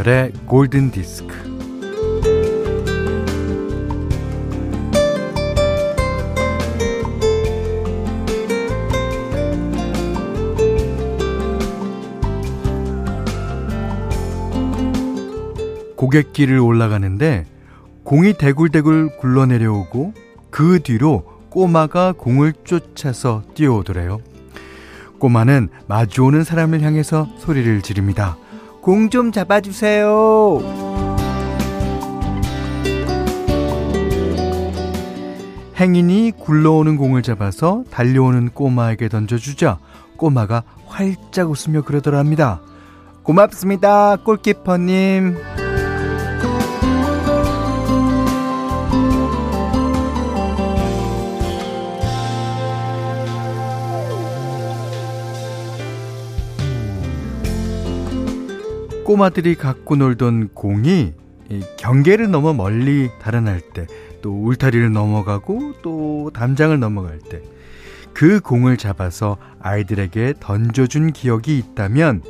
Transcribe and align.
김현철의 0.00 0.32
골든 0.46 0.90
디스크. 0.90 1.28
고갯길을 15.96 16.58
올라가는데 16.58 17.44
공이 18.04 18.34
대굴대굴 18.34 19.18
굴러내려오고 19.18 20.14
그 20.50 20.80
뒤로 20.82 21.24
꼬마가 21.50 22.12
공을 22.12 22.54
쫓아서 22.64 23.42
뛰어오더래요. 23.54 24.20
꼬마는 25.18 25.68
마주오는 25.86 26.44
사람을 26.44 26.80
향해서 26.80 27.28
소리를 27.38 27.82
지릅니다. 27.82 28.36
공 28.80 29.10
좀 29.10 29.32
잡아주세요. 29.32 30.60
행인이 35.76 36.32
굴러오는 36.38 36.96
공을 36.96 37.22
잡아서 37.22 37.84
달려오는 37.90 38.50
꼬마에게 38.50 39.08
던져주자 39.08 39.78
꼬마가 40.16 40.62
활짝 40.86 41.50
웃으며 41.50 41.82
그러더랍니다. 41.82 42.60
고맙습니다, 43.22 44.16
골키퍼님. 44.16 45.36
꼬마들이 59.10 59.56
갖고 59.56 59.96
놀던 59.96 60.50
공이 60.54 61.14
경계를 61.78 62.30
넘어 62.30 62.52
멀리 62.52 63.10
달아날 63.20 63.60
때, 63.60 63.88
또 64.22 64.40
울타리를 64.44 64.92
넘어가고 64.92 65.74
또 65.82 66.30
담장을 66.32 66.78
넘어갈 66.78 67.18
때, 67.18 67.42
그 68.12 68.38
공을 68.38 68.76
잡아서 68.76 69.36
아이들에게 69.58 70.34
던져준 70.38 71.12
기억이 71.12 71.58
있다면, 71.58 72.22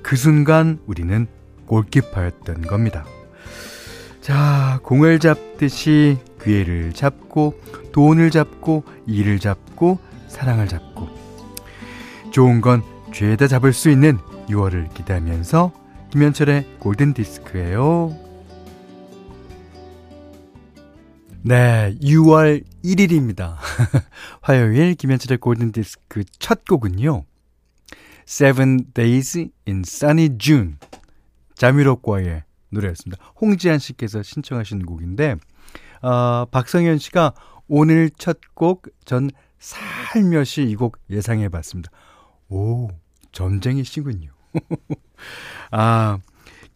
그 0.00 0.16
순간 0.16 0.78
우리는 0.86 1.26
골키퍼였던 1.66 2.62
겁니다. 2.62 3.04
자, 4.22 4.80
공을 4.84 5.18
잡듯이 5.18 6.16
기회를 6.42 6.94
잡고, 6.94 7.60
돈을 7.92 8.30
잡고, 8.30 8.84
일을 9.06 9.38
잡고, 9.38 9.98
사랑을 10.28 10.66
잡고, 10.66 11.10
좋은 12.30 12.62
건 12.62 12.82
죄다 13.12 13.48
잡을 13.48 13.74
수 13.74 13.90
있는 13.90 14.16
6월을 14.48 14.94
기대하면서 14.94 15.84
김현철의 16.10 16.78
골든 16.78 17.14
디스크예요. 17.14 18.16
네, 21.42 21.94
6월 22.00 22.64
1일입니다. 22.84 23.56
화요일 24.42 24.94
김현철의 24.94 25.38
골든 25.38 25.72
디스크 25.72 26.24
첫 26.38 26.64
곡은요. 26.64 27.24
Seven 28.26 28.92
Days 28.94 29.38
in 29.68 29.82
Sunny 29.86 30.30
June. 30.38 30.74
자미로과의 31.54 32.42
노래였습니다. 32.70 33.22
홍지한 33.40 33.78
씨께서 33.78 34.22
신청하신 34.22 34.84
곡인데, 34.86 35.36
어, 36.02 36.44
박성현 36.50 36.98
씨가 36.98 37.32
오늘 37.68 38.10
첫 38.10 38.38
곡 38.54 38.88
전 39.04 39.30
살며시 39.58 40.62
이 40.64 40.74
곡 40.76 40.98
예상해 41.10 41.48
봤습니다. 41.48 41.90
오, 42.48 42.88
전쟁이시군요. 43.32 44.30
아, 45.70 46.18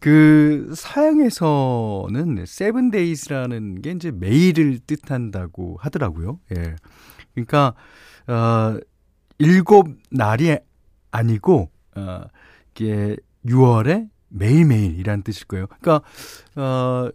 그 0.01 0.73
서양에서는 0.75 2.45
세븐데이즈라는 2.47 3.81
게 3.83 3.91
이제 3.91 4.09
매일을 4.09 4.79
뜻한다고 4.79 5.77
하더라고요. 5.79 6.39
예. 6.57 6.75
그러니까 7.35 7.75
어 8.27 8.79
일곱 9.37 9.87
날이 10.09 10.57
아니고 11.11 11.69
어 11.95 12.21
이게 12.71 13.15
6월에 13.45 14.09
매일매일이란 14.29 15.21
뜻일 15.21 15.45
거예요. 15.45 15.67
그러니까 15.67 16.01
어 16.55 17.09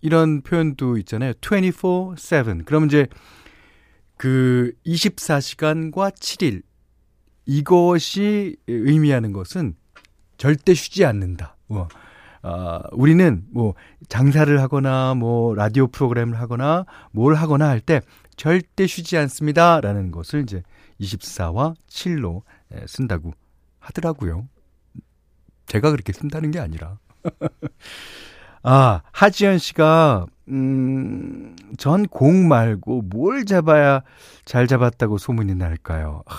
이런 0.00 0.42
표현도 0.42 0.96
있잖아요. 0.98 1.32
24/7. 1.40 2.64
그러면 2.64 2.88
이제 2.88 3.08
그 4.16 4.72
24시간과 4.86 6.14
7일 6.14 6.62
이것이 7.46 8.56
의미하는 8.68 9.32
것은 9.32 9.74
절대 10.38 10.72
쉬지 10.72 11.04
않는다. 11.04 11.56
뭐, 11.66 11.88
어, 12.42 12.80
우리는 12.92 13.44
뭐 13.50 13.74
장사를 14.08 14.58
하거나 14.62 15.14
뭐 15.14 15.54
라디오 15.54 15.86
프로그램을 15.88 16.38
하거나 16.40 16.86
뭘 17.12 17.34
하거나 17.34 17.68
할 17.68 17.80
때 17.80 18.00
절대 18.36 18.86
쉬지 18.86 19.18
않습니다라는 19.18 20.10
것을 20.12 20.42
이제 20.42 20.62
24와 21.00 21.74
7로 21.88 22.42
쓴다고 22.86 23.32
하더라고요. 23.80 24.48
제가 25.66 25.90
그렇게 25.90 26.12
쓴다는 26.12 26.50
게 26.52 26.60
아니라. 26.60 26.98
아, 28.62 29.02
하지연 29.12 29.58
씨가 29.58 30.26
음, 30.48 31.54
전 31.76 32.06
공 32.06 32.48
말고 32.48 33.02
뭘 33.02 33.44
잡아야 33.44 34.02
잘 34.44 34.66
잡았다고 34.66 35.18
소문이 35.18 35.54
날까요? 35.54 36.22
아, 36.26 36.34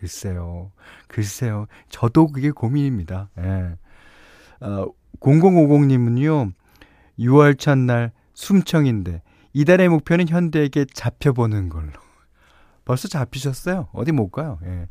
글쎄요. 0.00 0.72
글쎄요. 1.08 1.66
저도 1.90 2.28
그게 2.28 2.50
고민입니다. 2.50 3.28
예. 3.38 3.76
어, 4.64 4.86
0050님은요, 5.20 6.52
6월 7.18 7.58
첫날 7.58 8.10
숨청인데, 8.32 9.20
이달의 9.52 9.90
목표는 9.90 10.28
현대에게 10.28 10.86
잡혀보는 10.94 11.68
걸로. 11.68 11.92
벌써 12.86 13.08
잡히셨어요? 13.08 13.88
어디 13.92 14.12
못 14.12 14.30
가요? 14.30 14.58
예. 14.64 14.88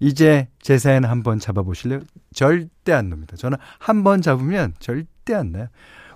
이제 0.00 0.48
제 0.60 0.78
사연 0.78 1.04
한번 1.04 1.38
잡아보실래요? 1.38 2.00
절대 2.32 2.92
안 2.92 3.08
놉니다. 3.08 3.36
저는 3.36 3.56
한 3.78 4.02
번 4.02 4.20
잡으면 4.20 4.74
절대 4.80 5.34
안 5.34 5.52
나요. 5.52 5.68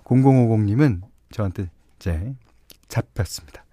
0050님은 0.05 1.03
저한테 1.31 1.71
이제 1.97 2.34
잡혔습니다. 2.89 3.64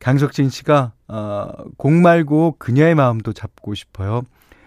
강석진 0.00 0.48
씨가, 0.50 0.92
어, 1.08 1.48
공 1.76 2.02
말고 2.02 2.56
그녀의 2.58 2.94
마음도 2.94 3.32
잡고 3.32 3.74
싶어요. 3.74 4.22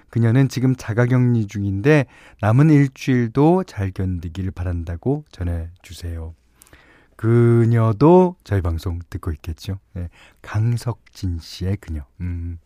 그녀는 0.09 0.49
지금 0.49 0.75
자가격리 0.75 1.47
중인데 1.47 2.05
남은 2.41 2.69
일주일도 2.69 3.63
잘 3.63 3.91
견디길 3.91 4.51
바란다고 4.51 5.23
전해주세요. 5.31 6.33
그녀도 7.15 8.35
저희 8.43 8.61
방송 8.61 8.99
듣고 9.09 9.31
있겠죠. 9.31 9.79
네. 9.93 10.09
강석진 10.41 11.37
씨의 11.39 11.77
그녀. 11.77 12.01
음. 12.19 12.57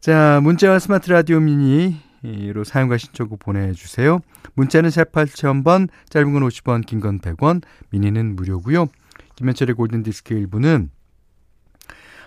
자, 0.00 0.40
문자와 0.42 0.78
스마트 0.78 1.10
라디오 1.10 1.40
미니로 1.40 2.64
사용과 2.64 2.96
신청곡 2.96 3.38
보내주세요. 3.38 4.20
문자는 4.54 4.90
샵 4.90 5.12
8000번, 5.12 5.88
짧은 6.08 6.32
건 6.32 6.42
50원, 6.42 6.84
긴 6.86 7.00
건 7.00 7.20
100원, 7.20 7.62
미니는 7.90 8.34
무료고요. 8.34 8.86
김현철의 9.36 9.74
골든디스크 9.76 10.34
1부는 10.34 10.88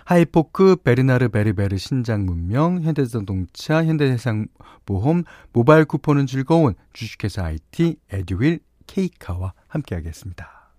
하이포크, 0.08 0.76
베르나르 0.76 1.28
베르베르 1.28 1.76
신작 1.76 2.24
문명, 2.24 2.80
현대자동차, 2.80 3.84
현대해상보험, 3.84 5.24
모바일 5.52 5.84
쿠폰은 5.84 6.26
즐거운 6.26 6.72
주식회사 6.94 7.44
IT, 7.44 7.96
에듀윌, 8.10 8.60
케이카와 8.86 9.52
함께하겠습니다. 9.66 10.72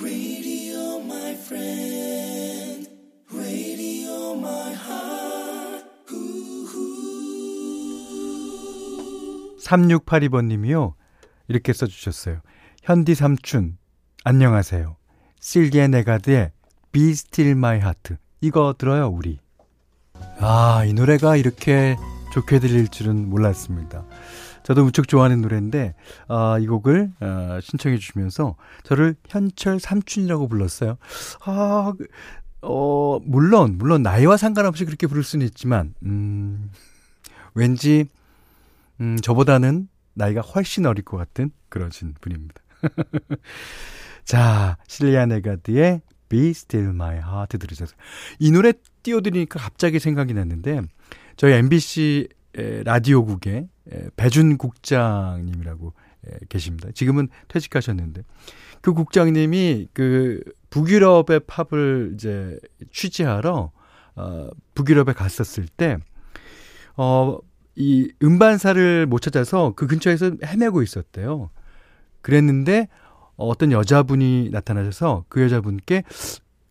Radio, 0.00 0.68
3682번님이요. 9.60 10.94
이렇게 11.48 11.74
써주셨어요. 11.74 12.40
현디 12.84 13.14
삼춘, 13.14 13.76
안녕하세요. 14.24 14.96
실기의 15.40 15.90
네가드의 15.90 16.52
Be 16.92 17.10
Still 17.10 17.52
My 17.52 17.76
Heart. 17.76 18.16
이거 18.40 18.74
들어요, 18.76 19.08
우리. 19.08 19.38
아, 20.40 20.84
이 20.84 20.92
노래가 20.92 21.36
이렇게 21.36 21.96
좋게 22.32 22.60
들릴 22.60 22.88
줄은 22.88 23.28
몰랐습니다. 23.28 24.04
저도 24.62 24.84
무척 24.84 25.08
좋아하는 25.08 25.40
노래인데, 25.40 25.94
아, 26.28 26.58
이 26.60 26.66
곡을, 26.66 27.12
아, 27.20 27.58
신청해 27.62 27.98
주시면서 27.98 28.56
저를 28.84 29.16
현철 29.28 29.80
삼촌이라고 29.80 30.46
불렀어요. 30.48 30.98
아, 31.44 31.92
어, 32.60 33.18
물론, 33.24 33.78
물론 33.78 34.02
나이와 34.02 34.36
상관없이 34.36 34.84
그렇게 34.84 35.06
부를 35.06 35.22
수는 35.22 35.46
있지만, 35.46 35.94
음, 36.02 36.70
왠지, 37.54 38.08
음, 39.00 39.16
저보다는 39.16 39.88
나이가 40.14 40.40
훨씬 40.40 40.84
어릴 40.84 41.04
것 41.04 41.16
같은 41.16 41.50
그러신 41.68 42.14
분입니다. 42.20 42.60
자, 44.24 44.76
실리아 44.86 45.24
네가드의 45.26 46.02
Be 46.28 46.50
Still 46.50 46.90
My 46.90 47.16
Heart 47.16 47.58
들으셨어요. 47.58 47.96
이 48.38 48.50
노래 48.50 48.72
띄워드리니까 49.02 49.58
갑자기 49.58 49.98
생각이 49.98 50.34
났는데 50.34 50.82
저희 51.36 51.54
MBC 51.54 52.28
라디오국에 52.84 53.68
배준 54.16 54.58
국장님이라고 54.58 55.92
계십니다. 56.48 56.88
지금은 56.94 57.28
퇴직하셨는데. 57.48 58.22
그 58.80 58.92
국장님이 58.92 59.88
그 59.92 60.42
북유럽의 60.70 61.40
팝을 61.46 62.12
이제 62.14 62.58
취재하러 62.92 63.72
어, 64.18 64.50
북유럽에 64.74 65.12
갔었을 65.12 65.68
때, 65.68 65.96
어, 66.96 67.38
이 67.76 68.10
음반사를 68.20 69.06
못 69.06 69.20
찾아서 69.20 69.72
그 69.76 69.86
근처에서 69.86 70.32
헤매고 70.44 70.82
있었대요. 70.82 71.50
그랬는데 72.20 72.88
어떤 73.46 73.72
여자분이 73.72 74.50
나타나셔서 74.50 75.24
그 75.28 75.42
여자분께 75.42 76.02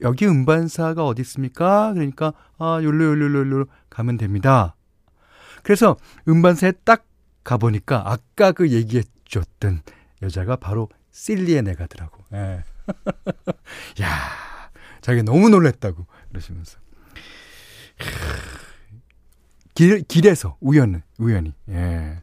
여기 0.02 0.28
음반사가 0.28 1.06
어디 1.06 1.22
있습니까? 1.22 1.94
그러니까 1.94 2.34
아 2.60 2.80
요로 2.84 3.04
요로 3.04 3.40
요로 3.40 3.66
가면 3.90 4.18
됩니다. 4.18 4.76
그래서 5.64 5.98
음반사에 6.28 6.74
딱 6.84 7.06
가보니까 7.44 8.04
아까 8.12 8.52
그 8.52 8.70
얘기해 8.72 9.04
줬던 9.26 9.82
여자가 10.22 10.58
바로 10.58 10.90
실리에네가더라고. 11.12 12.24
예. 12.34 12.64
야, 14.02 14.08
자기가 15.02 15.24
너무 15.24 15.50
놀랬다고 15.50 16.06
그러시면서. 16.30 16.80
길, 19.74 20.02
길에서 20.04 20.58
우연, 20.60 21.02
우연히. 21.18 21.54
예. 21.70 22.22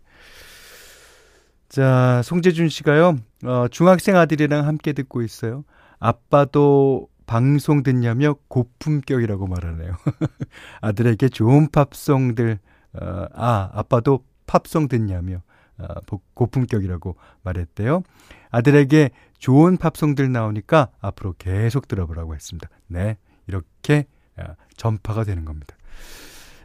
자, 1.74 2.22
송재준 2.22 2.68
씨가요, 2.68 3.16
어, 3.42 3.66
중학생 3.68 4.14
아들이랑 4.14 4.64
함께 4.64 4.92
듣고 4.92 5.22
있어요. 5.22 5.64
아빠도 5.98 7.08
방송 7.26 7.82
듣냐며 7.82 8.36
고품격이라고 8.46 9.48
말하네요. 9.48 9.96
아들에게 10.82 11.28
좋은 11.30 11.68
팝송들, 11.72 12.60
어, 12.92 13.26
아, 13.34 13.70
아빠도 13.72 14.24
팝송 14.46 14.86
듣냐며 14.86 15.42
어, 15.78 15.86
고품격이라고 16.34 17.16
말했대요. 17.42 18.04
아들에게 18.52 19.10
좋은 19.38 19.76
팝송들 19.76 20.30
나오니까 20.30 20.90
앞으로 21.00 21.34
계속 21.38 21.88
들어보라고 21.88 22.36
했습니다. 22.36 22.68
네, 22.86 23.16
이렇게 23.48 24.06
어, 24.36 24.44
전파가 24.76 25.24
되는 25.24 25.44
겁니다. 25.44 25.74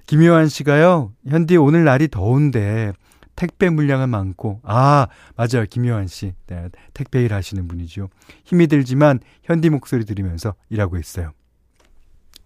김효환 0.06 0.50
씨가요, 0.50 1.14
현디 1.28 1.58
오늘 1.58 1.84
날이 1.84 2.10
더운데 2.10 2.94
택배 3.40 3.70
물량은 3.70 4.10
많고, 4.10 4.60
아, 4.64 5.08
맞아요. 5.38 5.66
김효환 5.70 6.08
씨. 6.08 6.34
네, 6.48 6.68
택배 6.94 7.24
일 7.24 7.34
하시는 7.34 7.70
분이죠. 7.70 8.10
힘이 8.44 8.68
들지만 8.68 9.22
현디 9.44 9.70
목소리 9.70 10.04
들으면서 10.04 10.56
일하고 10.70 10.98
있어요. 10.98 11.32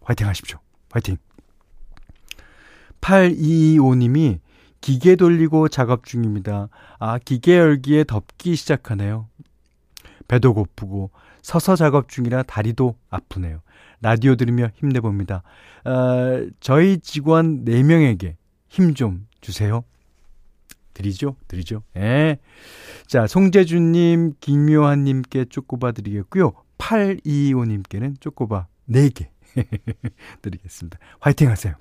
화이팅 0.03 0.27
하십시오. 0.27 0.59
화이팅. 0.91 1.17
8225님이 3.01 4.37
기계 4.81 5.15
돌리고 5.15 5.67
작업 5.67 6.05
중입니다. 6.05 6.69
아, 6.99 7.17
기계 7.17 7.57
열기에 7.57 8.03
덥기 8.03 8.55
시작하네요. 8.55 9.27
배도 10.27 10.53
고프고 10.53 11.09
서서 11.41 11.75
작업 11.75 12.07
중이라 12.07 12.43
다리도 12.43 12.95
아프네요. 13.09 13.61
라디오 13.99 14.35
들으며 14.35 14.69
힘내봅니다. 14.75 15.41
어, 15.85 16.47
저희 16.59 16.99
직원 16.99 17.65
4명에게 17.65 18.35
힘 18.69 18.93
좀 18.93 19.25
주세요. 19.41 19.83
드리죠? 20.93 21.35
드리죠. 21.47 21.83
예. 21.97 22.37
자, 23.07 23.27
송재준님, 23.27 24.33
김묘한님께 24.39 25.45
쪼꼬바 25.45 25.91
드리겠고요. 25.91 26.53
825님께는 26.77 28.19
쪼꼬바 28.19 28.67
4개 28.89 29.27
드리겠습니다. 30.41 30.97
화이팅 31.19 31.49
하세요. 31.49 31.75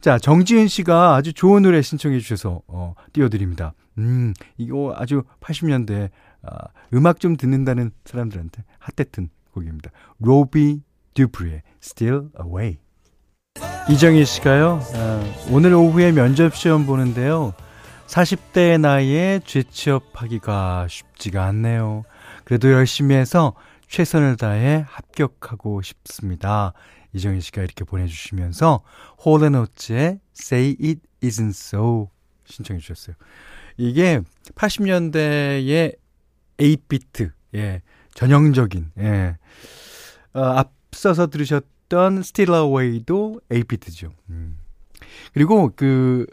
자, 0.00 0.18
정지은 0.18 0.68
씨가 0.68 1.14
아주 1.16 1.32
좋은 1.32 1.62
노래 1.62 1.82
신청해 1.82 2.18
주셔서 2.20 2.62
어, 2.66 2.94
띄워드립니다. 3.12 3.74
음, 3.98 4.34
이거 4.56 4.94
아주 4.96 5.22
80년대 5.40 6.10
아, 6.42 6.68
음악 6.94 7.18
좀 7.18 7.36
듣는다는 7.36 7.90
사람들한테 8.04 8.64
핫했던 8.78 9.30
곡입니다. 9.52 9.90
로비 10.18 10.82
듀프리의 11.14 11.62
Still 11.82 12.28
Away. 12.40 12.78
이정희 13.88 14.24
씨가요, 14.24 14.80
아, 14.94 15.34
오늘 15.50 15.72
오후에 15.72 16.12
면접 16.12 16.54
시험 16.54 16.86
보는데요. 16.86 17.54
40대의 18.06 18.80
나이에 18.80 19.40
재취업하기가 19.44 20.86
쉽지가 20.88 21.44
않네요. 21.46 22.04
그래도 22.44 22.70
열심히 22.72 23.14
해서 23.16 23.54
최선을 23.88 24.36
다해 24.36 24.84
합격하고 24.88 25.82
싶습니다. 25.82 26.72
이정희 27.12 27.40
씨가 27.40 27.62
이렇게 27.62 27.84
보내주시면서 27.84 28.82
홀앤오츠의 29.24 30.20
Say 30.38 30.76
It 30.82 31.00
Isn't 31.22 31.50
So 31.50 32.10
신청해 32.44 32.80
주셨어요. 32.80 33.16
이게 33.76 34.20
80년대의 34.54 35.96
8비트, 36.58 37.32
예, 37.54 37.82
전형적인, 38.14 38.92
예, 38.98 39.36
어, 40.32 40.40
앞서서 40.40 41.26
들으셨던 41.26 42.18
Still 42.18 42.54
Away도 42.54 43.40
8비트죠. 43.50 44.12
음. 44.30 44.58
그리고 45.32 45.72
그, 45.74 46.26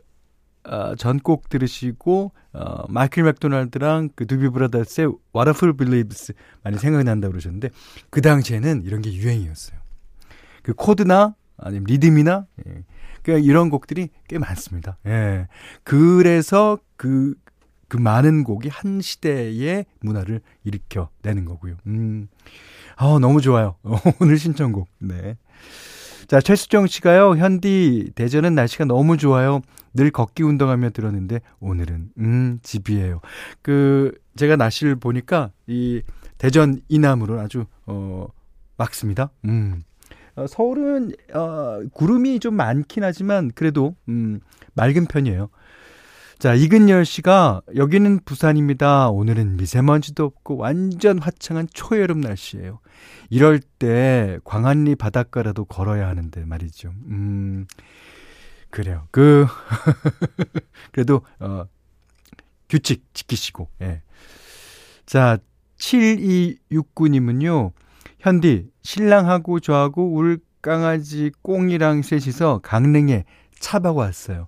어, 0.66 0.96
전곡 0.96 1.50
들으시고, 1.50 2.32
어, 2.54 2.86
마이클 2.90 3.24
맥도날드랑 3.24 4.10
그 4.16 4.26
두비 4.26 4.50
브라더스의 4.50 5.12
Wonderful 5.36 5.76
Believes 5.76 6.34
많이 6.64 6.78
생각이 6.78 7.04
난다고 7.04 7.32
그러셨는데, 7.32 7.70
그 8.10 8.22
당시에는 8.22 8.84
이런 8.84 9.02
게 9.02 9.14
유행이었어요. 9.14 9.80
그 10.64 10.74
코드나 10.74 11.36
아니면 11.58 11.86
리듬이나 11.86 12.48
예. 12.66 12.84
그러니까 13.22 13.46
이런 13.46 13.70
곡들이 13.70 14.10
꽤 14.28 14.38
많습니다. 14.38 14.98
예. 15.06 15.48
그래서 15.84 16.78
그, 16.98 17.36
그 17.88 17.98
많은 17.98 18.44
곡이 18.44 18.70
한 18.70 19.02
시대의 19.02 19.86
문화를 20.02 20.42
일으켜 20.64 21.10
내는 21.22 21.46
거고요. 21.46 21.76
음. 21.88 22.28
아, 22.96 23.18
너무 23.20 23.42
좋아요. 23.42 23.76
오늘 24.20 24.38
신청곡. 24.38 24.88
네. 25.00 25.38
자, 26.28 26.40
최수정 26.42 26.88
씨가요, 26.88 27.36
현디, 27.36 28.12
대전은 28.16 28.56
날씨가 28.56 28.86
너무 28.86 29.18
좋아요. 29.18 29.62
늘 29.94 30.12
걷기 30.12 30.44
운동하며 30.44 30.92
들었는데, 30.92 31.42
오늘은, 31.60 32.12
음, 32.20 32.60
집이에요. 32.64 33.22
그, 33.62 34.12
제가 34.36 34.56
날씨를 34.56 34.96
보니까, 34.96 35.52
이, 35.68 36.02
대전 36.38 36.82
이남으로 36.90 37.40
아주, 37.40 37.66
어, 37.86 38.28
막습니다. 38.78 39.30
음. 39.46 39.84
어, 40.36 40.48
서울은 40.48 41.12
어, 41.34 41.82
구름이 41.94 42.40
좀 42.40 42.56
많긴 42.56 43.04
하지만 43.04 43.52
그래도 43.54 43.96
음, 44.10 44.40
맑은 44.74 45.06
편이에요. 45.06 45.50
자, 46.40 46.56
이근열 46.56 47.06
씨가 47.06 47.62
여기는 47.76 48.20
부산입니다. 48.26 49.10
오늘은 49.10 49.56
미세먼지도 49.58 50.26
없고 50.26 50.58
완전 50.58 51.20
화창한 51.20 51.68
초여름 51.74 52.20
날씨예요. 52.20 52.80
이럴 53.30 53.60
때 53.60 54.40
광안리 54.44 54.96
바닷가라도 54.96 55.64
걸어야 55.66 56.08
하는데 56.08 56.44
말이죠. 56.44 56.90
음. 57.08 57.66
그래요. 58.74 59.08
그 59.12 59.46
그래도 60.92 61.22
어 61.40 61.66
규칙 62.68 63.06
지키시고. 63.14 63.70
예. 63.84 64.02
자, 65.06 65.38
7269님은요. 65.78 67.72
현디, 68.18 68.72
신랑하고 68.82 69.60
저하고 69.60 70.16
울 70.16 70.40
강아지 70.64 71.30
꽁이랑 71.44 72.02
셋이서 72.02 72.62
강릉에 72.64 73.26
차박 73.60 73.96
왔어요. 73.98 74.48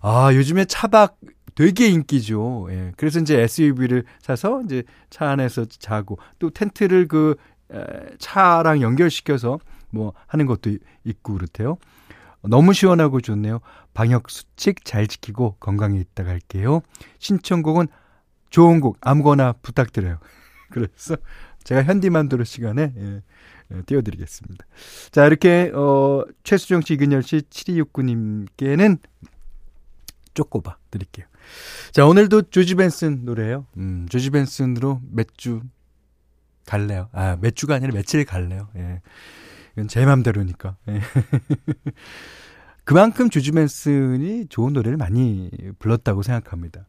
아, 0.00 0.34
요즘에 0.34 0.64
차박 0.64 1.18
되게 1.54 1.86
인기죠. 1.86 2.66
예. 2.70 2.90
그래서 2.96 3.20
이제 3.20 3.38
SUV를 3.42 4.02
사서 4.20 4.62
이제 4.62 4.82
차 5.08 5.30
안에서 5.30 5.66
자고 5.66 6.18
또 6.40 6.50
텐트를 6.50 7.06
그 7.06 7.36
에, 7.72 7.84
차랑 8.18 8.80
연결시켜서 8.80 9.60
뭐 9.90 10.14
하는 10.26 10.46
것도 10.46 10.76
있고 11.04 11.34
그렇대요. 11.34 11.76
너무 12.48 12.72
시원하고 12.72 13.20
좋네요. 13.20 13.60
방역 13.94 14.30
수칙 14.30 14.84
잘 14.84 15.06
지키고 15.06 15.56
건강에 15.60 15.98
있다 15.98 16.24
갈게요. 16.24 16.82
신청곡은 17.18 17.86
좋은 18.50 18.80
곡 18.80 18.98
아무거나 19.00 19.52
부탁드려요. 19.62 20.18
그래서 20.70 21.16
제가 21.64 21.82
현디만두로 21.84 22.44
시간에 22.44 22.92
예, 22.96 23.22
예, 23.72 23.82
띄워드리겠습니다. 23.82 24.64
자 25.10 25.26
이렇게 25.26 25.70
어, 25.74 26.24
최수정 26.44 26.80
씨, 26.82 26.94
이근열 26.94 27.22
씨, 27.22 27.38
7269님께는 27.50 28.98
쪼꼬바 30.34 30.78
드릴게요. 30.90 31.26
자 31.92 32.06
오늘도 32.06 32.42
조지 32.50 32.74
벤슨 32.74 33.24
노래예요. 33.24 33.66
음, 33.76 34.06
조지 34.08 34.30
벤슨으로 34.30 35.00
몇 35.10 35.26
주 35.36 35.60
갈래요. 36.66 37.08
아, 37.12 37.36
몇 37.40 37.56
주가 37.56 37.74
아니라 37.74 37.92
며칠 37.92 38.24
갈래요. 38.24 38.68
예. 38.76 39.00
이건 39.72 39.88
제 39.88 40.04
맘대로니까. 40.04 40.76
예. 40.88 41.00
그만큼 42.84 43.30
조지 43.30 43.52
벤슨이 43.52 44.46
좋은 44.48 44.72
노래를 44.72 44.96
많이 44.96 45.50
불렀다고 45.78 46.22
생각합니다. 46.22 46.86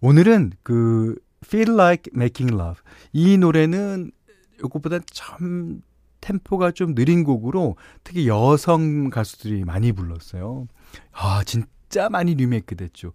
오늘은 0.00 0.52
그 0.62 1.16
Feel 1.44 1.72
Like 1.74 2.12
Making 2.14 2.54
Love. 2.54 2.82
이 3.12 3.36
노래는 3.36 4.10
이것보다 4.58 4.98
참 5.06 5.82
템포가 6.20 6.70
좀 6.70 6.94
느린 6.94 7.24
곡으로 7.24 7.76
특히 8.04 8.28
여성 8.28 9.10
가수들이 9.10 9.64
많이 9.64 9.92
불렀어요. 9.92 10.68
아, 11.12 11.42
진짜 11.44 12.08
많이 12.08 12.34
리메이크 12.34 12.76
됐죠. 12.76 13.12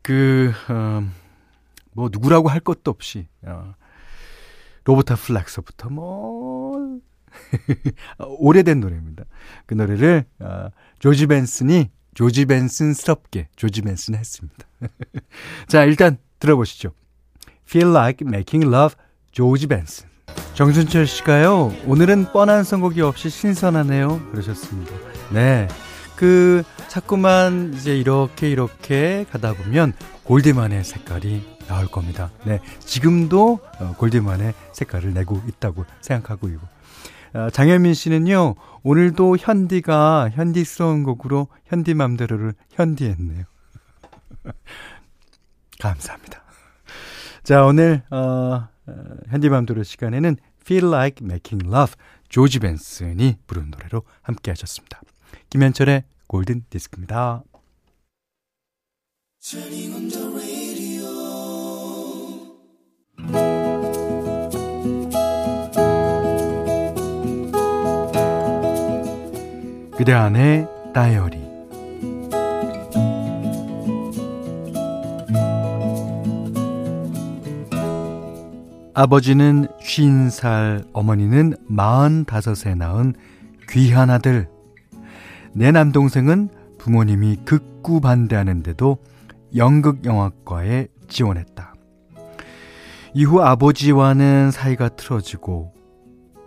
그, 0.00 0.52
어, 0.68 1.02
뭐 1.92 2.08
누구라고 2.10 2.48
할 2.48 2.60
것도 2.60 2.90
없이 2.90 3.26
어, 3.42 3.74
로버타 4.84 5.16
플렉서부터 5.16 5.90
뭐 5.90 7.00
오래된 8.38 8.80
노래입니다. 8.80 9.24
그 9.66 9.74
노래를 9.74 10.24
어, 10.40 10.68
조지 10.98 11.26
벤슨이 11.26 11.90
조지 12.14 12.44
벤슨스럽게 12.44 13.48
조지 13.56 13.82
벤슨 13.82 14.14
했습니다. 14.14 14.66
자 15.68 15.84
일단 15.84 16.18
들어보시죠. 16.38 16.92
Feel 17.68 17.90
like 17.90 18.26
making 18.26 18.66
love 18.74 18.96
조지 19.30 19.66
벤슨. 19.66 20.08
정준철 20.54 21.06
씨가요. 21.06 21.72
오늘은 21.86 22.32
뻔한 22.32 22.64
선곡이 22.64 23.00
없이 23.00 23.30
신선하네요. 23.30 24.30
그러셨습니다. 24.30 24.92
네. 25.32 25.68
그 26.16 26.62
자꾸만 26.88 27.72
이제 27.74 27.96
이렇게 27.98 28.48
이렇게 28.50 29.24
가다 29.32 29.54
보면 29.54 29.92
골드만의 30.24 30.84
색깔이 30.84 31.42
나올 31.66 31.86
겁니다. 31.86 32.30
네, 32.44 32.60
지금도 32.80 33.60
어, 33.80 33.94
골드만의 33.96 34.54
색깔을 34.72 35.14
내고 35.14 35.42
있다고 35.48 35.84
생각하고 36.00 36.48
있고 36.48 36.60
어, 36.62 36.68
장현민 37.52 37.94
씨는요 37.94 38.54
오늘도 38.82 39.36
현디가 39.38 40.30
현디스러운 40.32 41.02
곡으로 41.04 41.48
현디 41.64 41.94
맘대로를 41.94 42.54
현디했네요. 42.70 43.44
감사합니다. 45.80 46.42
자 47.42 47.64
오늘 47.64 48.02
어, 48.10 48.68
어, 48.86 48.94
현디 49.28 49.48
맘대로 49.48 49.82
시간에는 49.82 50.36
Feel 50.62 50.88
Like 50.88 51.24
Making 51.24 51.66
Love 51.66 51.94
조지 52.28 52.58
벤슨이 52.58 53.36
부른 53.46 53.70
노래로 53.70 54.02
함께 54.22 54.50
하셨습니다. 54.50 55.00
김현철의 55.50 56.04
골든 56.28 56.64
디스크입니다. 56.70 57.42
그대 70.02 70.14
안의 70.14 70.66
다이어리 70.92 71.38
아버지는 78.94 79.68
50살, 79.78 80.88
어머니는 80.92 81.54
45에 81.70 82.76
낳은 82.76 83.14
귀한 83.70 84.10
아들. 84.10 84.48
내 85.52 85.70
남동생은 85.70 86.48
부모님이 86.78 87.36
극구 87.44 88.00
반대하는데도 88.00 88.98
연극영화과에 89.54 90.88
지원했다. 91.06 91.74
이후 93.14 93.40
아버지와는 93.40 94.50
사이가 94.50 94.88
틀어지고 94.88 95.72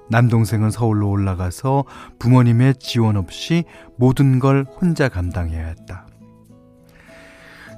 남동생은 0.09 0.71
서울로 0.71 1.09
올라가서 1.09 1.85
부모님의 2.19 2.75
지원 2.75 3.17
없이 3.17 3.63
모든 3.97 4.39
걸 4.39 4.65
혼자 4.79 5.09
감당해야 5.09 5.65
했다. 5.67 6.07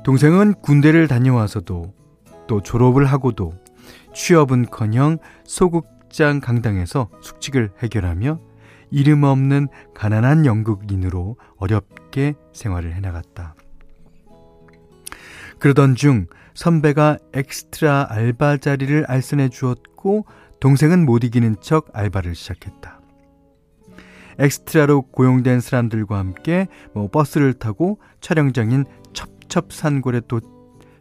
동생은 0.04 0.56
군대를 0.62 1.08
다녀와서도 1.08 1.94
또 2.48 2.62
졸업을 2.62 3.06
하고도 3.06 3.54
취업은 4.14 4.68
커녕 4.72 5.18
소극장 5.44 6.40
강당에서 6.40 7.10
숙직을 7.22 7.72
해결하며 7.84 8.40
이름 8.90 9.24
없는 9.24 9.68
가난한 9.94 10.46
연극인으로 10.46 11.36
어렵게 11.58 12.36
생활을 12.54 12.94
해나갔다. 12.94 13.56
그러던 15.60 15.96
중 15.96 16.28
선배가 16.54 17.18
엑스트라 17.34 18.08
알바 18.10 18.58
자리를 18.58 19.06
알선해 19.08 19.50
주었고 19.50 20.26
동생은 20.60 21.06
못 21.06 21.24
이기는 21.24 21.56
척 21.62 21.88
알바를 21.94 22.36
시작했다. 22.36 23.00
엑스트라로 24.40 25.04
고용된 25.04 25.62
사람들과 25.62 26.18
함께 26.18 26.68
뭐 26.94 27.10
버스를 27.10 27.54
타고 27.54 28.00
촬영장인 28.22 28.86
첩첩산골에 29.14 30.22
도 30.28 30.42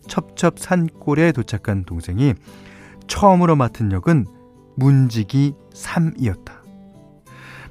첩첩산골에 0.06 1.32
도착한 1.32 1.84
동생이 1.84 2.34
처음으로 3.06 3.56
맡은 3.56 3.92
역은 3.92 4.26
문지기 4.76 5.54
3이었다. 5.75 6.52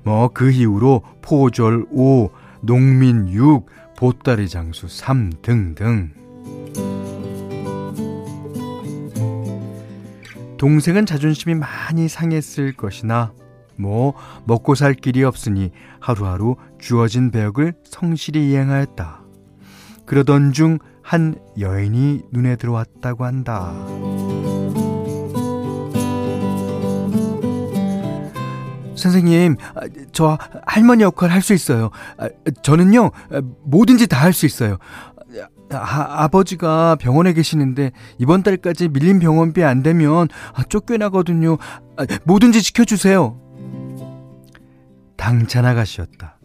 뭐 0.04 0.30
그 0.34 0.52
이후로 0.52 1.02
포졸 1.22 1.88
5, 1.90 2.30
농민 2.62 3.28
6, 3.30 3.66
보따리 3.98 4.48
장수 4.48 4.88
3 4.88 5.32
등등. 5.42 6.14
동생은 10.58 11.06
자존심이 11.06 11.56
많이 11.56 12.08
상했을 12.08 12.74
것이나 12.74 13.34
뭐 13.78 14.14
먹고 14.46 14.76
살 14.76 14.94
길이 14.94 15.24
없으니 15.24 15.72
하루하루 16.00 16.56
주어진 16.80 17.32
배역을 17.32 17.74
성실히 17.84 18.50
이행하였다. 18.50 19.22
그러던 20.06 20.54
중 20.54 20.80
한 21.06 21.36
여인이 21.60 22.24
눈에 22.32 22.56
들어왔다고 22.56 23.26
한다. 23.26 23.72
선생님, 28.96 29.56
아, 29.76 29.82
저 30.14 30.38
할머니 30.66 31.04
역할 31.04 31.30
할 31.30 31.42
수 31.44 31.54
있어요. 31.54 31.92
아, 32.18 32.28
저는요, 32.64 33.12
뭐든지 33.66 34.08
다 34.08 34.22
할 34.26 34.34
수 34.34 34.48
있어요. 34.48 34.78
아, 35.72 36.24
아버지가 36.24 36.96
병원에 36.96 37.34
계시는데 37.34 37.92
이번 38.18 38.44
달까지 38.44 38.90
밀린 38.90 39.20
병원비 39.20 39.64
안 39.64 39.84
되면 39.84 40.28
쫓겨나거든요. 40.70 41.58
뭐든지 42.26 42.62
지켜주세요. 42.62 43.40
당찬 45.18 45.66
아가씨였다. 45.66 46.38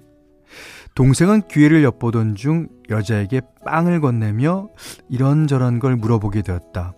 동생은 0.95 1.43
기회를 1.49 1.85
엿보던 1.85 2.35
중 2.35 2.69
여자에게 2.89 3.43
빵을 3.65 4.01
건네며 4.01 4.69
이런저런 5.09 5.79
걸 5.79 5.97
물어보게 5.97 6.43
되었다. 6.43 6.95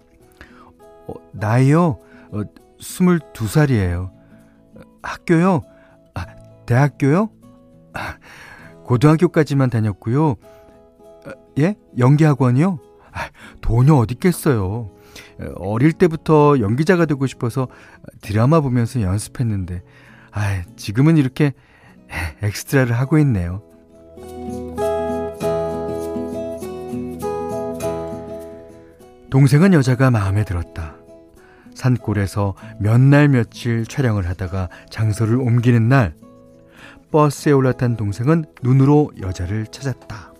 어, 1.06 1.14
나이요? 1.32 1.98
어, 2.32 2.42
22살이에요. 2.80 4.10
학교요? 5.02 5.60
아, 6.14 6.26
대학교요? 6.66 7.30
아, 7.92 8.16
고등학교까지만 8.84 9.70
다녔고요. 9.70 10.36
아, 11.58 11.60
예? 11.60 11.76
연기학원이요? 11.98 12.78
아, 13.12 13.28
돈이 13.60 13.90
어딨겠어요. 13.90 14.90
어릴 15.56 15.92
때부터 15.92 16.58
연기자가 16.60 17.04
되고 17.04 17.26
싶어서 17.26 17.68
드라마 18.20 18.60
보면서 18.60 19.02
연습했는데, 19.02 19.82
아, 20.30 20.62
지금은 20.76 21.16
이렇게 21.16 21.52
엑스트라를 22.42 22.92
하고 22.98 23.18
있네요. 23.18 23.62
동생은 29.30 29.72
여자가 29.72 30.10
마음에 30.10 30.44
들었다. 30.44 30.96
산골에서 31.74 32.54
몇 32.78 33.00
날 33.00 33.28
며칠 33.28 33.86
촬영을 33.86 34.28
하다가 34.28 34.68
장소를 34.90 35.36
옮기는 35.36 35.88
날 35.88 36.14
버스에 37.10 37.52
올라탄 37.52 37.96
동생은 37.96 38.44
눈으로 38.62 39.10
여자를 39.20 39.66
찾았다. 39.66 40.31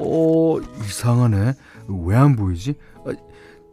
어, 0.00 0.58
이상하네. 0.84 1.52
왜 1.88 2.16
안 2.16 2.36
보이지? 2.36 2.74
어, 3.04 3.10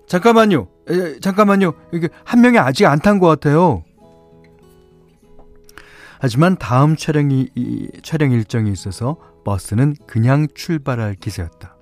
잠깐만요. 0.08 0.68
에, 0.90 1.20
잠깐만요. 1.20 1.74
이게 1.94 2.10
한 2.26 2.42
명이 2.42 2.58
아직 2.60 2.86
안 2.86 3.00
탄 3.00 3.20
것 3.20 3.28
같아요. 3.28 3.84
하지만 6.20 6.56
다음 6.58 6.96
촬영이 6.96 7.50
이, 7.56 7.90
촬영 8.04 8.32
일정이 8.32 8.72
있어서 8.72 9.18
버스는 9.44 9.96
그냥 10.06 10.48
출발할 10.54 11.16
기세였다. 11.16 11.76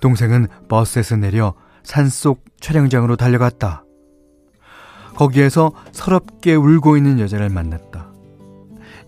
동생은 0.00 0.46
버스에서 0.68 1.16
내려 1.16 1.54
산속 1.82 2.44
촬영장으로 2.60 3.16
달려갔다. 3.16 3.84
거기에서 5.16 5.72
서럽게 5.92 6.54
울고 6.54 6.96
있는 6.96 7.18
여자를 7.18 7.48
만났다. 7.48 8.12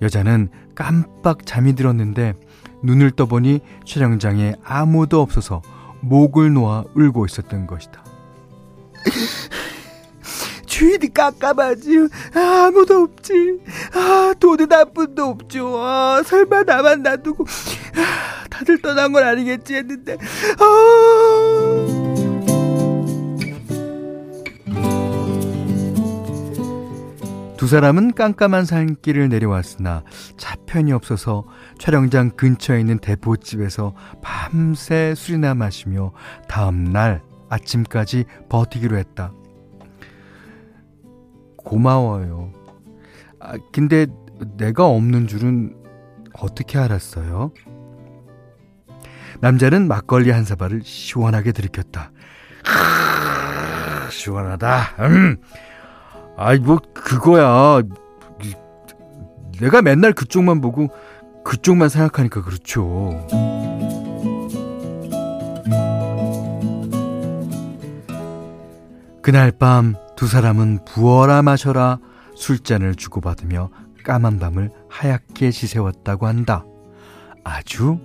여자는 0.03 0.49
깜빡 0.75 1.47
잠이 1.47 1.75
들었는데 1.75 2.35
눈을 2.83 3.11
떠보니 3.13 3.61
촬영장에 3.85 4.55
아무도 4.65 5.21
없어서 5.21 5.63
목을 6.01 6.53
놓아 6.53 6.85
울고 6.95 7.27
있었던 7.27 7.67
것이다. 7.67 8.05
주인이 10.67 11.13
깜깜하지. 11.15 12.09
아무도 12.35 13.05
없지. 13.05 13.61
아, 13.95 14.35
돈은 14.39 14.71
한 14.71 14.93
푼도 14.93 15.25
없죠. 15.25 15.79
아, 15.79 16.23
설마 16.25 16.65
나만 16.65 17.03
놔두고 17.03 17.45
아, 17.45 18.47
다들 18.51 18.83
떠난 18.83 19.13
건 19.13 19.25
아니겠지 19.25 19.75
했는데. 19.75 20.19
아. 20.59 22.26
두 27.67 27.71
사람은 27.71 28.13
깜깜한 28.13 28.65
산길을 28.65 29.29
내려왔으나 29.29 30.05
차편이 30.37 30.93
없어서 30.93 31.45
촬영장 31.81 32.31
근처에 32.31 32.79
있는 32.79 33.01
대포집에서 33.01 33.93
밤새 34.23 35.17
술이나 35.17 35.55
마시며 35.55 36.13
다음날 36.47 37.25
아침까지 37.49 38.27
버티기로 38.49 38.97
했다. 38.99 39.33
고마워요. 41.57 42.53
아, 43.41 43.55
근데 43.73 44.07
내가 44.57 44.87
없는 44.87 45.27
줄은 45.27 45.77
어떻게 46.35 46.79
알았어요? 46.79 47.51
남자는 49.41 49.89
막걸리 49.89 50.31
한 50.31 50.45
사발을 50.45 50.83
시원하게 50.85 51.51
들이켰다. 51.51 52.13
시원하다. 54.13 54.83
음. 55.01 55.39
아이, 56.37 56.59
뭐, 56.59 56.79
그거야. 56.95 57.83
내가 59.61 59.81
맨날 59.83 60.13
그쪽만 60.13 60.61
보고 60.61 60.89
그쪽만 61.45 61.89
생각하니까 61.89 62.43
그렇죠. 62.43 63.27
그날 69.23 69.51
밤 69.51 69.97
두 70.17 70.27
사람은 70.27 70.81
부어라 70.87 71.43
마셔라 71.43 71.99
술잔을 72.35 72.95
주고받으며 72.95 73.71
까만 74.03 74.39
밤을 74.39 74.71
하얗게 74.89 75.51
지새웠다고 75.51 76.27
한다. 76.27 76.65
아주 77.45 77.99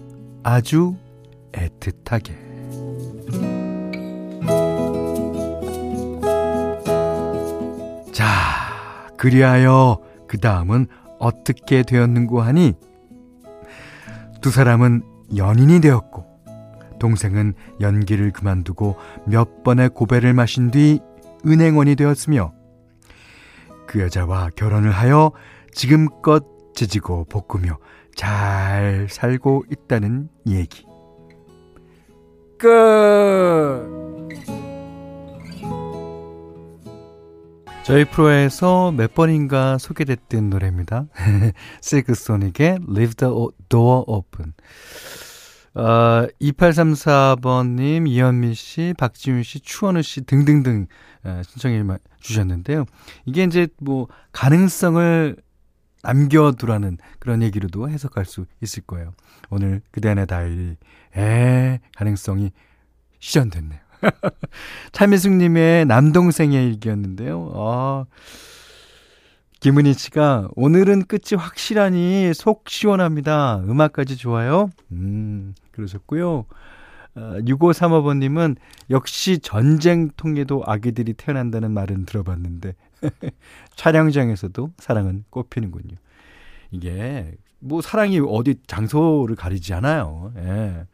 아주 0.43 0.95
애틋하게. 1.53 2.50
그리하여 9.21 9.99
그 10.27 10.39
다음은 10.39 10.87
어떻게 11.19 11.83
되었는고 11.83 12.41
하니 12.41 12.73
두 14.41 14.49
사람은 14.49 15.03
연인이 15.35 15.79
되었고 15.79 16.25
동생은 16.99 17.53
연기를 17.81 18.31
그만두고 18.31 18.95
몇 19.27 19.61
번의 19.61 19.89
고배를 19.89 20.33
마신 20.33 20.71
뒤 20.71 21.01
은행원이 21.45 21.95
되었으며 21.97 22.51
그 23.85 24.01
여자와 24.01 24.49
결혼을 24.55 24.89
하여 24.89 25.31
지금껏 25.71 26.43
지지고 26.73 27.25
볶으며 27.25 27.77
잘 28.15 29.05
살고 29.07 29.65
있다는 29.69 30.29
얘기. 30.47 30.83
끝! 32.57 32.71
저희 37.83 38.05
프로에서 38.05 38.91
몇 38.91 39.15
번인가 39.15 39.79
소개됐던 39.79 40.51
노래입니다. 40.51 41.07
시그소닉의 41.81 42.79
Leave 42.87 43.15
the 43.15 43.33
Door 43.69 44.03
Open. 44.07 44.53
어, 45.73 46.27
2834번님, 46.39 48.07
이현미 48.07 48.53
씨, 48.53 48.93
박지윤 48.97 49.41
씨, 49.41 49.61
추원우 49.61 50.03
씨 50.03 50.21
등등등 50.21 50.85
어, 51.23 51.41
신청해 51.43 51.83
주셨는데요. 52.19 52.85
이게 53.25 53.43
이제 53.45 53.67
뭐 53.79 54.07
가능성을 54.31 55.35
남겨두라는 56.03 56.97
그런 57.19 57.41
얘기로도 57.41 57.89
해석할 57.89 58.25
수 58.25 58.45
있을 58.61 58.83
거예요. 58.83 59.13
오늘 59.49 59.81
그대 59.91 60.09
안의 60.09 60.27
다이리, 60.27 60.75
에 61.17 61.79
가능성이 61.95 62.51
실현됐네요. 63.19 63.79
차미숙님의 64.91 65.85
남동생의 65.85 66.65
일기였는데요. 66.67 67.51
아, 67.55 68.05
김은희 69.59 69.93
씨가 69.93 70.49
오늘은 70.55 71.05
끝이 71.05 71.37
확실하니 71.37 72.33
속 72.33 72.67
시원합니다. 72.67 73.61
음악까지 73.67 74.17
좋아요. 74.17 74.69
음, 74.91 75.53
그러셨고요. 75.71 76.45
어, 77.13 77.37
6535번님은 77.41 78.55
역시 78.89 79.39
전쟁 79.39 80.09
통에도 80.15 80.63
아기들이 80.65 81.13
태어난다는 81.13 81.71
말은 81.71 82.05
들어봤는데 82.05 82.73
촬영장에서도 83.75 84.71
사랑은 84.77 85.25
꽃피는군요. 85.29 85.97
이게 86.71 87.35
뭐 87.59 87.81
사랑이 87.81 88.19
어디 88.25 88.55
장소를 88.65 89.35
가리지 89.35 89.73
않아요. 89.73 90.31
예. 90.37 90.85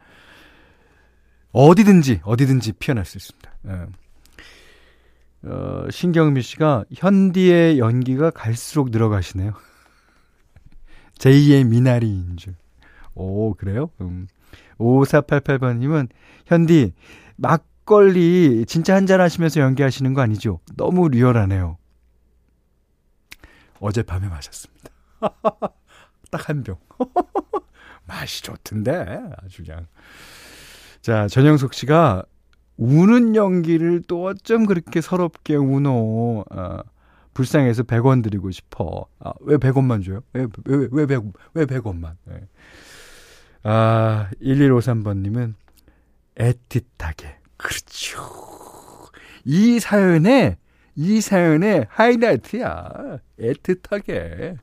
어디든지 1.58 2.20
어디든지 2.22 2.72
피어날 2.74 3.04
수 3.04 3.16
있습니다. 3.18 3.50
예. 3.66 3.86
어, 5.48 5.88
신경미 5.90 6.42
씨가 6.42 6.84
현디의 6.94 7.80
연기가 7.80 8.30
갈수록 8.30 8.90
늘어가시네요. 8.90 9.54
제2의 11.18 11.66
미나리인 11.66 12.36
줄. 12.36 12.54
오, 13.14 13.54
그래요? 13.54 13.90
음. 14.00 14.28
5488번님은, 14.78 16.08
현디, 16.46 16.92
막걸리 17.34 18.64
진짜 18.68 18.94
한잔 18.94 19.20
하시면서 19.20 19.60
연기하시는 19.60 20.14
거 20.14 20.20
아니죠? 20.20 20.60
너무 20.76 21.08
리얼하네요. 21.08 21.76
어젯밤에 23.80 24.28
마셨습니다. 24.28 24.90
딱 26.30 26.48
한 26.48 26.62
병. 26.62 26.76
맛이 28.06 28.42
좋던데, 28.44 28.92
아주 29.42 29.64
그냥. 29.64 29.88
자, 31.08 31.26
전영석 31.26 31.72
씨가 31.72 32.22
우는 32.76 33.34
연기를 33.34 34.02
또 34.06 34.26
어쩜 34.26 34.66
그렇게 34.66 35.00
서럽게 35.00 35.56
우노. 35.56 36.44
아, 36.50 36.82
불쌍해서 37.32 37.84
100원 37.84 38.22
드리고 38.22 38.50
싶어. 38.50 39.06
아, 39.18 39.32
왜 39.40 39.56
100원만 39.56 40.04
줘요? 40.04 40.20
왜, 40.34 40.46
왜, 40.66 40.86
왜, 40.90 41.06
100, 41.06 41.22
왜 41.54 41.64
100원만? 41.64 42.16
네. 42.26 42.46
아, 43.62 44.28
1153번님은 44.42 45.54
애틋하게. 46.34 47.36
그렇죠. 47.56 48.22
이 49.46 49.80
사연에, 49.80 50.58
이 50.94 51.22
사연에 51.22 51.86
하이라이트야. 51.88 53.18
애틋하게. 53.40 54.58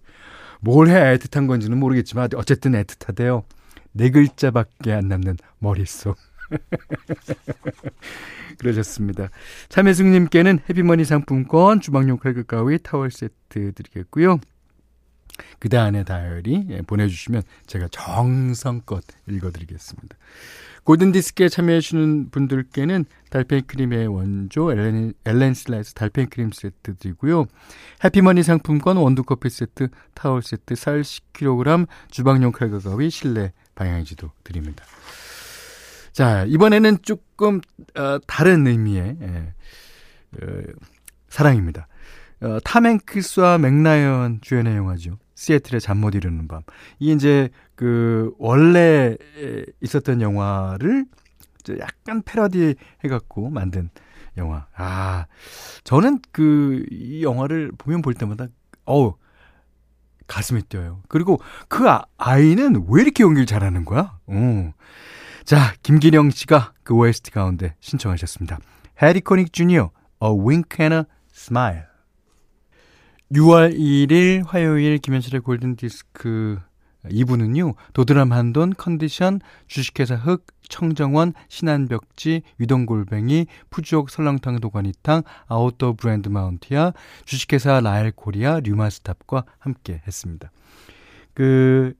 뭘 0.62 0.90
해야 0.90 1.18
애틋한 1.18 1.48
건지는 1.48 1.80
모르겠지만, 1.80 2.30
어쨌든 2.36 2.74
애틋하대요. 2.74 3.46
네 3.94 4.12
글자밖에 4.12 4.94
안 4.94 5.08
남는 5.08 5.38
머릿속. 5.58 6.18
그러셨습니다. 8.58 9.30
참혜숙님께는 9.70 10.60
해피머니 10.70 11.06
상품권, 11.06 11.82
주방용 11.82 12.18
칼국 12.18 12.48
가위, 12.48 12.78
타월 12.78 13.12
세트 13.12 13.74
드리겠고요. 13.74 14.40
그대 15.60 15.78
안에 15.78 16.04
다이어리 16.04 16.68
예, 16.70 16.82
보내주시면 16.82 17.44
제가 17.68 17.90
정성껏 17.92 19.04
읽어드리겠습니다. 19.28 20.16
골든디스크에 20.86 21.50
참여해주시는 21.50 22.30
분들께는 22.30 23.06
달팽이 23.32 23.64
크림의 23.64 24.08
원조 24.08 24.72
엘렌, 24.72 25.14
엘렌슬라이스 25.26 25.96
달팽이 25.96 26.28
크림 26.28 26.52
세트 26.52 26.98
드리고요. 26.98 27.48
해피머니 28.04 28.44
상품권 28.44 28.98
원두커피 28.98 29.50
세트, 29.50 29.90
타월 30.14 30.44
세트, 30.44 30.76
쌀 30.76 31.02
10kg, 31.02 31.88
주방용 32.12 32.52
칼국 32.52 32.84
가위, 32.84 33.10
실내 33.10 33.52
방향지도 33.74 34.32
드립니다. 34.44 34.86
자, 36.16 36.46
이번에는 36.48 37.00
조금, 37.02 37.60
어, 37.98 38.20
다른 38.26 38.66
의미의, 38.68 39.18
예, 39.22 39.54
어, 40.42 40.62
사랑입니다. 41.28 41.90
어, 42.42 42.58
탐 42.64 42.86
행크스와 42.86 43.58
맥라이언 43.58 44.40
주연의 44.42 44.78
영화죠. 44.78 45.18
시애틀의 45.36 45.82
잠 45.82 45.98
못 46.00 46.16
이루는 46.16 46.48
밤. 46.48 46.62
이게 47.00 47.12
이제 47.12 47.50
그 47.76 48.34
원래 48.38 49.18
있었던 49.82 50.22
영화를 50.22 51.06
약간 51.80 52.22
패러디 52.22 52.76
해갖고 53.04 53.50
만든 53.50 53.90
영화. 54.38 54.68
아, 54.76 55.26
저는 55.84 56.20
그 56.32 56.86
이 56.92 57.24
영화를 57.24 57.72
보면 57.78 58.02
볼 58.02 58.14
때마다 58.14 58.48
어우 58.86 59.16
가슴이 60.28 60.62
뛰어요. 60.64 61.02
그리고 61.10 61.42
그 61.68 61.90
아, 61.90 62.04
아이는 62.18 62.86
왜 62.90 63.02
이렇게 63.02 63.24
연기를 63.24 63.46
잘하는 63.46 63.84
거야? 63.84 64.18
어. 64.28 64.74
자, 65.46 65.76
김기령 65.84 66.32
씨가 66.32 66.74
그 66.82 66.96
OST 66.96 67.30
가운데 67.30 67.76
신청하셨습니다. 67.80 68.58
해리 69.04 69.22
코닉 69.22 69.54
주니어, 69.54 69.92
A 70.24 70.30
Wink 70.32 70.78
and 70.80 70.96
a 70.96 71.04
Smile. 71.36 71.84
6월 73.32 73.78
2일 73.78 74.44
화요일 74.48 74.98
김현철의 74.98 75.42
골든디스크 75.42 76.58
2부는요, 77.04 77.76
도드람 77.94 78.32
한돈, 78.32 78.74
컨디션, 78.76 79.40
주식회사 79.68 80.16
흑, 80.16 80.48
청정원, 80.68 81.34
신한벽지, 81.48 82.42
유동골뱅이, 82.60 83.46
푸주옥 83.70 84.10
설렁탕 84.10 84.60
도가니탕, 84.60 85.22
아웃도어 85.46 85.94
브랜드 85.94 86.28
마운티아, 86.28 86.94
주식회사 87.26 87.82
라엘 87.82 88.12
코리아, 88.14 88.60
류마스탑과 88.62 89.46
함께 89.60 90.02
했습니다. 90.08 90.50
그, 91.36 91.94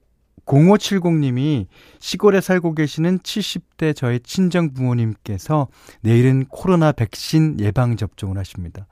0570님이 0.46 1.66
시골에 1.98 2.40
살고 2.40 2.74
계시는 2.74 3.18
70대 3.18 3.94
저의 3.94 4.20
친정 4.20 4.72
부모님께서 4.72 5.68
내일은 6.00 6.46
코로나 6.46 6.92
백신 6.92 7.58
예방 7.60 7.96
접종을 7.96 8.38
하십니다. 8.38 8.86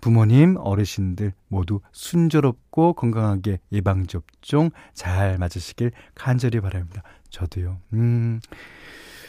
부모님, 0.00 0.56
어르신들 0.58 1.32
모두 1.48 1.80
순조롭고 1.92 2.92
건강하게 2.92 3.58
예방 3.72 4.06
접종 4.06 4.70
잘 4.94 5.38
맞으시길 5.38 5.92
간절히 6.14 6.60
바랍니다. 6.60 7.02
저도요. 7.30 7.78
음. 7.94 8.40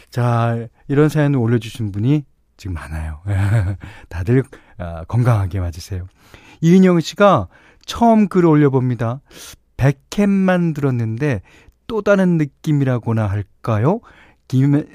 자, 0.09 0.67
이런 0.87 1.09
사연을 1.09 1.39
올려주신 1.39 1.91
분이 1.91 2.25
지금 2.57 2.73
많아요. 2.73 3.21
다들 4.09 4.43
아, 4.77 5.05
건강하게 5.05 5.59
맞으세요. 5.59 6.07
이은영 6.61 6.99
씨가 6.99 7.47
처음 7.85 8.27
글을 8.27 8.47
올려봅니다. 8.47 9.21
백캠만 9.77 10.73
들었는데 10.73 11.41
또 11.89 12.03
다른 12.03 12.37
느낌이라고나 12.37 13.25
할까요? 13.25 13.99
김 14.47 14.85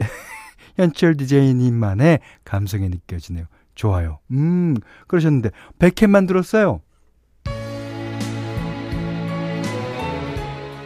현철 0.77 1.17
디제이님만의 1.19 2.21
감성이 2.45 2.89
느껴지네요. 2.89 3.47
좋아요. 3.75 4.21
음, 4.31 4.77
그러셨는데, 5.09 5.51
백캠만 5.81 6.27
들었어요. 6.27 6.81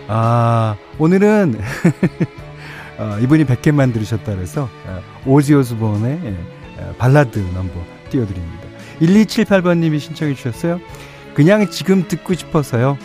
아, 0.08 0.76
오늘은, 0.98 1.60
어, 2.98 3.18
이분이 3.20 3.44
백캠만 3.44 3.92
들으셨다 3.92 4.34
그래서, 4.34 4.62
어, 4.86 5.02
오지 5.26 5.54
오스본의 5.54 6.20
예, 6.24 6.82
어, 6.82 6.94
발라드 6.96 7.38
넘버 7.38 7.74
띄워드립니다. 8.08 8.62
1278번님이 9.00 10.00
신청해 10.00 10.32
주셨어요. 10.32 10.80
그냥 11.34 11.68
지금 11.68 12.08
듣고 12.08 12.32
싶어서요. 12.32 12.96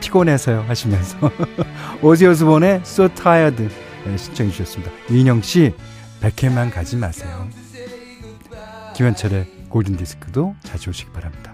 피곤해서요. 0.00 0.64
하시면서. 0.68 1.18
오지 2.02 2.26
오스본의 2.26 2.82
So 2.84 3.08
Tired 3.08 3.68
예, 4.06 4.16
신청해 4.16 4.50
주셨습니다. 4.52 4.92
이인영 5.10 5.42
씨, 5.42 5.74
백캠만 6.20 6.70
가지 6.70 6.96
마세요. 6.96 7.48
김현철의 8.94 9.46
골든디스크도 9.68 10.54
자주 10.62 10.90
오시기 10.90 11.12
바랍니다. 11.12 11.52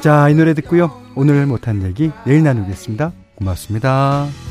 자, 0.00 0.28
이 0.28 0.34
노래 0.34 0.54
듣고요. 0.54 0.90
오늘 1.14 1.46
못한 1.46 1.82
얘기 1.82 2.10
내일 2.24 2.42
나누겠습니다. 2.42 3.12
고맙습니다. 3.36 4.49